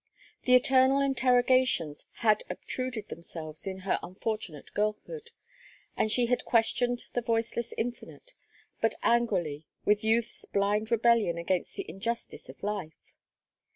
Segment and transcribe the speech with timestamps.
[0.45, 5.29] The eternal interrogations had obtruded themselves in her unfortunate girlhood,
[5.95, 8.33] and she had questioned the voiceless infinite,
[8.81, 13.13] but angrily, with youth's blind rebellion against the injustice of life.